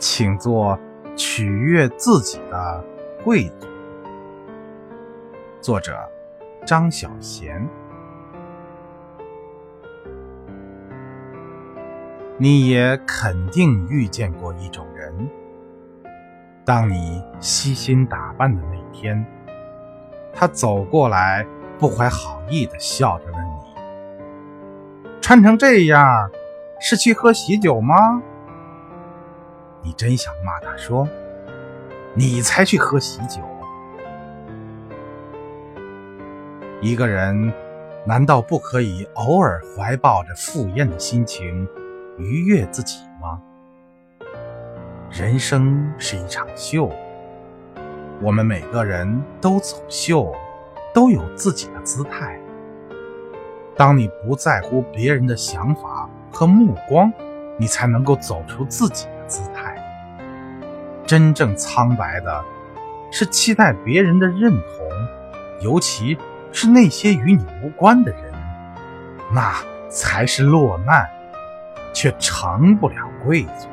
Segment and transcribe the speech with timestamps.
[0.00, 0.76] 请做
[1.14, 2.84] 取悦自己的
[3.22, 3.68] 贵族。
[5.60, 5.94] 作者：
[6.66, 7.62] 张小娴。
[12.38, 15.14] 你也肯定遇见过一种人，
[16.64, 19.22] 当你悉心打扮的那天，
[20.32, 21.46] 他走过来，
[21.78, 26.30] 不怀好意的笑着问你：“穿成这样，
[26.80, 28.22] 是去喝喜酒吗？”
[29.82, 31.08] 你真想骂他说
[32.14, 33.40] ：“你才去喝喜酒！”
[36.82, 37.52] 一个人
[38.06, 41.66] 难道不可以偶尔怀抱着赴宴的心情？
[42.18, 43.40] 愉悦自己吗？
[45.10, 46.90] 人生是一场秀，
[48.20, 50.34] 我们每个人都走秀，
[50.92, 52.38] 都有自己的姿态。
[53.76, 57.10] 当你不在乎别人的想法和目光，
[57.56, 59.06] 你才能够走出自己。
[61.10, 62.44] 真正苍白的，
[63.10, 64.88] 是期待别人的认同，
[65.60, 66.16] 尤其
[66.52, 68.32] 是那些与你无关的人，
[69.34, 69.52] 那
[69.88, 71.04] 才是落难。
[71.92, 72.94] 却成不了
[73.24, 73.66] 贵族。